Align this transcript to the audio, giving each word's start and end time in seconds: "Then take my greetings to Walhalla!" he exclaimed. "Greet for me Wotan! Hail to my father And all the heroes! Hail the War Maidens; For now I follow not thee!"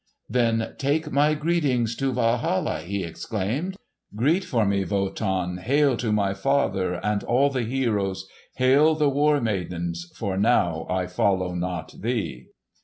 "Then 0.27 0.73
take 0.79 1.11
my 1.11 1.35
greetings 1.35 1.95
to 1.97 2.11
Walhalla!" 2.11 2.79
he 2.79 3.03
exclaimed. 3.03 3.77
"Greet 4.15 4.43
for 4.43 4.65
me 4.65 4.83
Wotan! 4.83 5.57
Hail 5.59 5.95
to 5.97 6.11
my 6.11 6.33
father 6.33 6.93
And 7.05 7.23
all 7.23 7.51
the 7.51 7.61
heroes! 7.61 8.27
Hail 8.55 8.95
the 8.95 9.09
War 9.09 9.39
Maidens; 9.39 10.11
For 10.15 10.37
now 10.37 10.87
I 10.89 11.05
follow 11.05 11.53
not 11.53 12.01
thee!" 12.01 12.47